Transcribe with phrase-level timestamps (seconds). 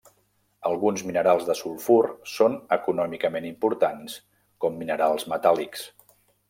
[0.69, 1.99] Alguns minerals de sulfur
[2.37, 4.19] són econòmicament importants
[4.65, 5.91] com minerals metàl·lics.